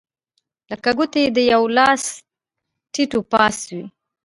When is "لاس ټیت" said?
1.77-3.11